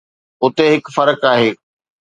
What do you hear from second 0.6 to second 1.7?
هڪ فرق آهي.